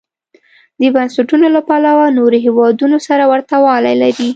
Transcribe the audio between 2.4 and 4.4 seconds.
هېوادونو سره ورته والی لري.